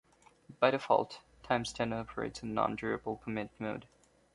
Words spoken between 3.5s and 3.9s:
mode.